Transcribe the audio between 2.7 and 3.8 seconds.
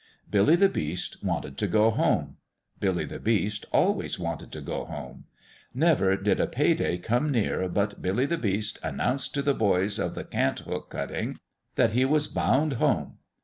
Billy the Beast